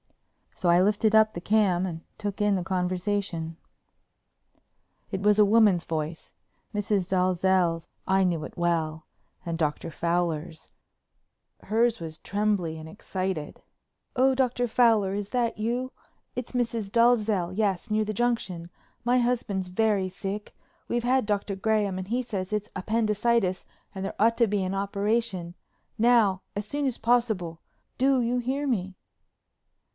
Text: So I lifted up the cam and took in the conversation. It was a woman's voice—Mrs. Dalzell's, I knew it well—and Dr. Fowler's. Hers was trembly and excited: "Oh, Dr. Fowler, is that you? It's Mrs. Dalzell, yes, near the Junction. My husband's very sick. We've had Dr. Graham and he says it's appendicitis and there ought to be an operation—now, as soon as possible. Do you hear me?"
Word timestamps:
So 0.55 0.67
I 0.69 0.81
lifted 0.81 1.15
up 1.15 1.33
the 1.33 1.41
cam 1.41 1.85
and 1.87 2.01
took 2.17 2.41
in 2.41 2.55
the 2.55 2.63
conversation. 2.63 3.57
It 5.11 5.21
was 5.21 5.39
a 5.39 5.45
woman's 5.45 5.85
voice—Mrs. 5.85 7.07
Dalzell's, 7.07 7.87
I 8.07 8.23
knew 8.23 8.43
it 8.43 8.57
well—and 8.57 9.57
Dr. 9.57 9.89
Fowler's. 9.91 10.69
Hers 11.63 11.99
was 11.99 12.17
trembly 12.19 12.77
and 12.77 12.89
excited: 12.89 13.61
"Oh, 14.15 14.35
Dr. 14.35 14.67
Fowler, 14.67 15.13
is 15.15 15.29
that 15.29 15.57
you? 15.57 15.91
It's 16.35 16.51
Mrs. 16.51 16.91
Dalzell, 16.91 17.53
yes, 17.55 17.89
near 17.91 18.05
the 18.05 18.13
Junction. 18.13 18.69
My 19.03 19.19
husband's 19.19 19.67
very 19.67 20.09
sick. 20.09 20.55
We've 20.87 21.03
had 21.03 21.25
Dr. 21.25 21.55
Graham 21.55 21.97
and 21.97 22.07
he 22.07 22.21
says 22.23 22.51
it's 22.53 22.71
appendicitis 22.75 23.65
and 23.95 24.03
there 24.05 24.15
ought 24.19 24.37
to 24.37 24.47
be 24.47 24.63
an 24.63 24.73
operation—now, 24.75 26.41
as 26.55 26.67
soon 26.67 26.85
as 26.85 26.97
possible. 26.99 27.61
Do 27.99 28.21
you 28.21 28.37
hear 28.37 28.67
me?" 28.67 28.95